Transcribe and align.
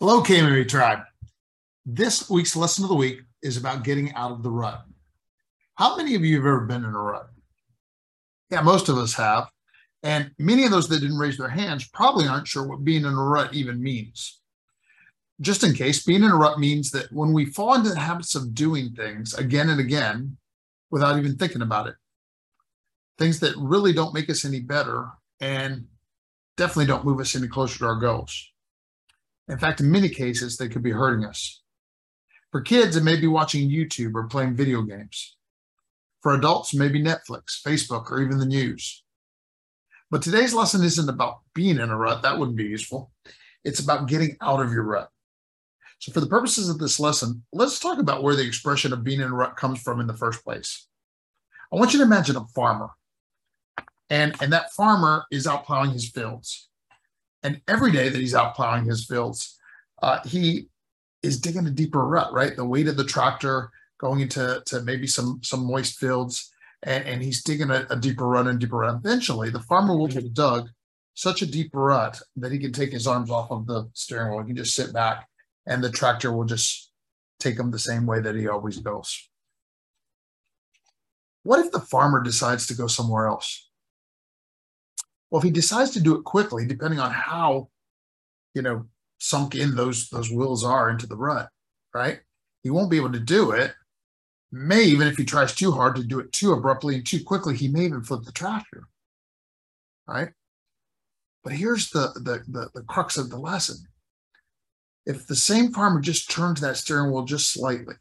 Hello, 0.00 0.22
KMA 0.22 0.68
Tribe. 0.68 1.00
This 1.84 2.30
week's 2.30 2.54
lesson 2.54 2.84
of 2.84 2.88
the 2.88 2.94
week 2.94 3.18
is 3.42 3.56
about 3.56 3.82
getting 3.82 4.14
out 4.14 4.30
of 4.30 4.44
the 4.44 4.50
rut. 4.50 4.84
How 5.74 5.96
many 5.96 6.14
of 6.14 6.24
you 6.24 6.36
have 6.36 6.46
ever 6.46 6.60
been 6.66 6.84
in 6.84 6.94
a 6.94 7.02
rut? 7.02 7.28
Yeah, 8.48 8.60
most 8.60 8.88
of 8.88 8.96
us 8.96 9.14
have. 9.14 9.48
And 10.04 10.30
many 10.38 10.64
of 10.64 10.70
those 10.70 10.88
that 10.88 11.00
didn't 11.00 11.18
raise 11.18 11.36
their 11.36 11.48
hands 11.48 11.88
probably 11.88 12.28
aren't 12.28 12.46
sure 12.46 12.64
what 12.64 12.84
being 12.84 13.04
in 13.04 13.12
a 13.12 13.24
rut 13.24 13.52
even 13.54 13.82
means. 13.82 14.40
Just 15.40 15.64
in 15.64 15.74
case, 15.74 16.04
being 16.04 16.22
in 16.22 16.30
a 16.30 16.36
rut 16.36 16.60
means 16.60 16.92
that 16.92 17.12
when 17.12 17.32
we 17.32 17.46
fall 17.46 17.74
into 17.74 17.88
the 17.88 17.98
habits 17.98 18.36
of 18.36 18.54
doing 18.54 18.92
things 18.92 19.34
again 19.34 19.68
and 19.68 19.80
again 19.80 20.36
without 20.92 21.18
even 21.18 21.36
thinking 21.36 21.62
about 21.62 21.88
it, 21.88 21.96
things 23.18 23.40
that 23.40 23.56
really 23.56 23.92
don't 23.92 24.14
make 24.14 24.30
us 24.30 24.44
any 24.44 24.60
better 24.60 25.08
and 25.40 25.86
definitely 26.56 26.86
don't 26.86 27.04
move 27.04 27.18
us 27.18 27.34
any 27.34 27.48
closer 27.48 27.80
to 27.80 27.86
our 27.86 27.96
goals. 27.96 28.52
In 29.48 29.58
fact, 29.58 29.80
in 29.80 29.90
many 29.90 30.08
cases, 30.08 30.56
they 30.56 30.68
could 30.68 30.82
be 30.82 30.90
hurting 30.90 31.24
us. 31.24 31.62
For 32.52 32.60
kids, 32.60 32.96
it 32.96 33.04
may 33.04 33.18
be 33.18 33.26
watching 33.26 33.68
YouTube 33.68 34.14
or 34.14 34.26
playing 34.26 34.54
video 34.54 34.82
games. 34.82 35.36
For 36.22 36.34
adults, 36.34 36.74
maybe 36.74 37.02
Netflix, 37.02 37.62
Facebook, 37.64 38.10
or 38.10 38.20
even 38.20 38.38
the 38.38 38.46
news. 38.46 39.04
But 40.10 40.22
today's 40.22 40.54
lesson 40.54 40.82
isn't 40.82 41.08
about 41.08 41.40
being 41.54 41.78
in 41.78 41.90
a 41.90 41.96
rut, 41.96 42.22
that 42.22 42.38
wouldn't 42.38 42.56
be 42.56 42.64
useful. 42.64 43.12
It's 43.64 43.80
about 43.80 44.08
getting 44.08 44.36
out 44.40 44.60
of 44.60 44.72
your 44.72 44.84
rut. 44.84 45.10
So, 45.98 46.12
for 46.12 46.20
the 46.20 46.26
purposes 46.26 46.68
of 46.68 46.78
this 46.78 47.00
lesson, 47.00 47.44
let's 47.52 47.80
talk 47.80 47.98
about 47.98 48.22
where 48.22 48.36
the 48.36 48.46
expression 48.46 48.92
of 48.92 49.04
being 49.04 49.20
in 49.20 49.28
a 49.28 49.34
rut 49.34 49.56
comes 49.56 49.82
from 49.82 50.00
in 50.00 50.06
the 50.06 50.14
first 50.14 50.44
place. 50.44 50.86
I 51.72 51.76
want 51.76 51.92
you 51.92 51.98
to 51.98 52.04
imagine 52.04 52.36
a 52.36 52.46
farmer, 52.54 52.90
and, 54.08 54.34
and 54.40 54.52
that 54.52 54.72
farmer 54.72 55.24
is 55.30 55.46
out 55.46 55.66
plowing 55.66 55.90
his 55.90 56.08
fields. 56.08 56.68
And 57.42 57.60
every 57.68 57.92
day 57.92 58.08
that 58.08 58.18
he's 58.18 58.34
out 58.34 58.54
plowing 58.54 58.84
his 58.84 59.06
fields, 59.06 59.58
uh, 60.02 60.20
he 60.26 60.68
is 61.22 61.40
digging 61.40 61.66
a 61.66 61.70
deeper 61.70 62.04
rut, 62.04 62.32
right? 62.32 62.54
The 62.56 62.64
weight 62.64 62.88
of 62.88 62.96
the 62.96 63.04
tractor 63.04 63.70
going 64.00 64.20
into 64.20 64.62
to 64.66 64.82
maybe 64.82 65.06
some 65.06 65.40
some 65.42 65.66
moist 65.66 65.98
fields, 65.98 66.50
and, 66.82 67.04
and 67.04 67.22
he's 67.22 67.42
digging 67.42 67.70
a, 67.70 67.86
a 67.90 67.96
deeper 67.96 68.26
rut 68.26 68.46
and 68.46 68.58
deeper 68.58 68.78
rut. 68.78 68.94
Eventually, 69.04 69.50
the 69.50 69.60
farmer 69.60 69.96
will 69.96 70.10
have 70.10 70.34
dug 70.34 70.68
such 71.14 71.42
a 71.42 71.46
deep 71.46 71.70
rut 71.72 72.20
that 72.36 72.52
he 72.52 72.58
can 72.58 72.72
take 72.72 72.92
his 72.92 73.06
arms 73.06 73.30
off 73.30 73.50
of 73.50 73.66
the 73.66 73.88
steering 73.92 74.30
wheel. 74.30 74.40
He 74.40 74.48
can 74.48 74.56
just 74.56 74.74
sit 74.76 74.92
back, 74.92 75.26
and 75.66 75.82
the 75.82 75.90
tractor 75.90 76.32
will 76.32 76.44
just 76.44 76.92
take 77.40 77.58
him 77.58 77.70
the 77.70 77.78
same 77.78 78.06
way 78.06 78.20
that 78.20 78.36
he 78.36 78.48
always 78.48 78.78
goes. 78.78 79.28
What 81.42 81.64
if 81.64 81.72
the 81.72 81.80
farmer 81.80 82.22
decides 82.22 82.66
to 82.66 82.74
go 82.74 82.86
somewhere 82.86 83.26
else? 83.26 83.67
Well, 85.30 85.40
if 85.40 85.44
he 85.44 85.50
decides 85.50 85.90
to 85.90 86.00
do 86.00 86.16
it 86.16 86.24
quickly, 86.24 86.66
depending 86.66 87.00
on 87.00 87.10
how, 87.10 87.68
you 88.54 88.62
know, 88.62 88.86
sunk 89.18 89.54
in 89.54 89.74
those 89.74 90.08
those 90.08 90.30
wheels 90.30 90.64
are 90.64 90.90
into 90.90 91.06
the 91.06 91.16
rut, 91.16 91.48
right? 91.94 92.20
He 92.62 92.70
won't 92.70 92.90
be 92.90 92.96
able 92.96 93.12
to 93.12 93.20
do 93.20 93.50
it. 93.50 93.74
May 94.50 94.84
even 94.84 95.06
if 95.06 95.16
he 95.16 95.24
tries 95.24 95.54
too 95.54 95.72
hard 95.72 95.96
to 95.96 96.04
do 96.04 96.20
it 96.20 96.32
too 96.32 96.52
abruptly 96.52 96.94
and 96.94 97.06
too 97.06 97.22
quickly, 97.22 97.56
he 97.56 97.68
may 97.68 97.84
even 97.84 98.02
flip 98.02 98.22
the 98.22 98.32
tractor, 98.32 98.88
right? 100.06 100.30
But 101.44 101.52
here's 101.52 101.90
the 101.90 102.12
the 102.14 102.42
the, 102.48 102.70
the 102.74 102.82
crux 102.82 103.16
of 103.16 103.30
the 103.30 103.38
lesson. 103.38 103.76
If 105.04 105.26
the 105.26 105.36
same 105.36 105.72
farmer 105.72 106.00
just 106.00 106.30
turns 106.30 106.60
that 106.60 106.76
steering 106.76 107.12
wheel 107.12 107.24
just 107.24 107.52
slightly, 107.52 107.94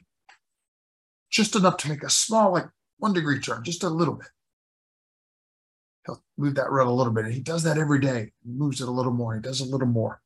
just 1.29 1.55
enough 1.55 1.77
to 1.77 1.89
make 1.89 2.03
a 2.03 2.09
small, 2.09 2.51
like 2.53 2.67
one 2.97 3.13
degree 3.13 3.39
turn, 3.39 3.63
just 3.63 3.83
a 3.83 3.89
little 3.89 4.15
bit, 4.15 4.27
he'll 6.07 6.23
move 6.37 6.55
that 6.55 6.71
rut 6.71 6.87
a 6.87 6.91
little 6.91 7.13
bit. 7.13 7.25
And 7.25 7.33
he 7.33 7.41
does 7.41 7.63
that 7.63 7.77
every 7.77 7.99
day. 7.99 8.31
He 8.43 8.51
moves 8.51 8.81
it 8.81 8.87
a 8.87 8.91
little 8.91 9.11
more. 9.11 9.35
He 9.35 9.41
does 9.41 9.61
a 9.61 9.65
little 9.65 9.87
more. 9.87 10.21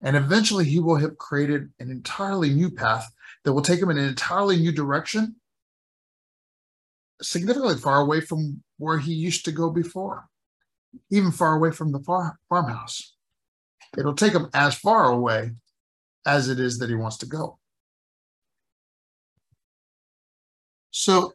And 0.00 0.16
eventually 0.16 0.64
he 0.64 0.80
will 0.80 0.96
have 0.96 1.18
created 1.18 1.70
an 1.78 1.90
entirely 1.90 2.50
new 2.50 2.70
path 2.70 3.12
that 3.44 3.52
will 3.52 3.62
take 3.62 3.80
him 3.80 3.90
in 3.90 3.98
an 3.98 4.08
entirely 4.08 4.56
new 4.56 4.72
direction, 4.72 5.36
significantly 7.20 7.76
far 7.76 8.00
away 8.00 8.20
from 8.20 8.62
where 8.78 8.98
he 8.98 9.12
used 9.12 9.44
to 9.44 9.52
go 9.52 9.70
before, 9.70 10.28
even 11.10 11.30
far 11.30 11.54
away 11.54 11.70
from 11.70 11.92
the 11.92 12.00
far, 12.00 12.40
farmhouse. 12.48 13.14
It'll 13.96 14.14
take 14.14 14.32
him 14.32 14.48
as 14.54 14.74
far 14.74 15.04
away 15.12 15.52
as 16.26 16.48
it 16.48 16.58
is 16.58 16.78
that 16.78 16.88
he 16.88 16.96
wants 16.96 17.18
to 17.18 17.26
go. 17.26 17.58
So 20.90 21.34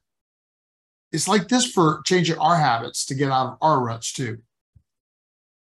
it's 1.11 1.27
like 1.27 1.47
this 1.47 1.65
for 1.65 2.01
changing 2.05 2.37
our 2.37 2.57
habits 2.57 3.05
to 3.05 3.15
get 3.15 3.31
out 3.31 3.53
of 3.53 3.57
our 3.61 3.83
ruts 3.83 4.11
too. 4.11 4.39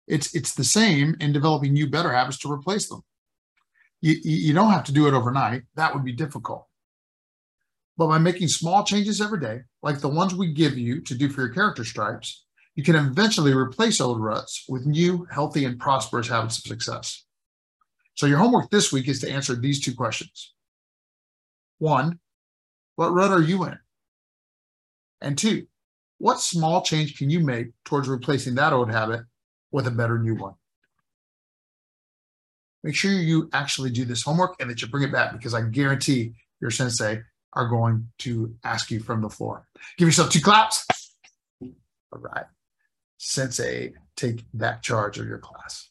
It's 0.07 0.35
it's 0.35 0.55
the 0.55 0.65
same 0.65 1.17
in 1.21 1.33
developing 1.33 1.73
new 1.73 1.89
better 1.89 2.13
habits 2.13 2.39
to 2.41 2.53
replace 2.53 2.89
them. 2.89 3.03
You, 4.01 4.17
you 4.23 4.53
don't 4.53 4.71
have 4.71 4.85
to 4.85 4.93
do 4.93 5.07
it 5.07 5.15
overnight. 5.15 5.63
That 5.77 5.95
would 5.95 6.05
be 6.05 6.13
difficult. 6.13 6.67
But 7.97 8.09
by 8.09 8.19
making 8.19 8.49
small 8.49 8.85
changes 8.85 9.21
every 9.21 9.41
day, 9.41 9.61
like 9.83 10.01
the 10.01 10.09
ones 10.09 10.35
we 10.35 10.53
give 10.53 10.77
you 10.77 11.01
to 11.03 11.15
do 11.15 11.29
for 11.29 11.43
your 11.43 11.55
character 11.55 11.85
stripes, 11.85 12.45
you 12.75 12.83
can 12.83 12.97
eventually 12.97 13.55
replace 13.55 14.01
old 14.01 14.21
ruts 14.21 14.65
with 14.69 14.85
new, 14.85 15.27
healthy, 15.31 15.65
and 15.65 15.79
prosperous 15.79 16.29
habits 16.29 16.59
of 16.59 16.65
success. 16.65 17.25
So 18.15 18.27
your 18.27 18.39
homework 18.39 18.71
this 18.71 18.93
week 18.93 19.09
is 19.09 19.21
to 19.21 19.31
answer 19.31 19.55
these 19.55 19.81
two 19.81 19.95
questions. 19.95 20.53
One, 21.79 22.19
what 22.97 23.13
rut 23.13 23.31
are 23.31 23.43
you 23.43 23.65
in? 23.65 23.79
And 25.25 25.39
two, 25.39 25.67
what 26.19 26.39
small 26.39 26.83
change 26.83 27.17
can 27.17 27.31
you 27.31 27.41
make 27.41 27.69
towards 27.85 28.09
replacing 28.09 28.55
that 28.57 28.75
old 28.75 28.91
habit 28.91 29.23
with 29.73 29.87
a 29.87 29.91
better 29.91 30.19
new 30.19 30.35
one? 30.35 30.53
Make 32.83 32.95
sure 32.95 33.11
you 33.11 33.49
actually 33.55 33.89
do 33.89 34.05
this 34.05 34.23
homework 34.23 34.57
and 34.61 34.69
that 34.69 34.83
you 34.83 34.89
bring 34.89 35.03
it 35.03 35.13
back 35.13 35.33
because 35.33 35.55
I 35.55 35.63
guarantee 35.63 36.35
your 36.61 36.71
sensei 36.71 37.23
are 37.55 37.69
going 37.69 38.07
to 38.19 38.55
ask 38.65 38.91
you 38.91 39.01
from 39.01 39.23
the 39.23 39.31
floor. 39.31 39.67
Give 39.97 40.07
yourself 40.07 40.31
two 40.31 40.43
claps. 40.43 40.87
All 41.63 42.21
right. 42.21 42.45
Sensei, 43.17 43.95
take 44.17 44.45
that 44.53 44.83
charge 44.83 45.19
of 45.19 45.27
your 45.27 45.39
class. 45.39 45.89